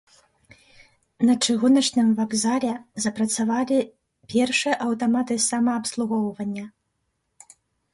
На 1.29 1.33
чыгуначным 1.47 2.09
вакзале 2.21 2.73
запрацавалі 3.07 3.79
першыя 4.35 4.75
аўтаматы 4.91 5.33
самаабслугоўвання. 5.51 6.65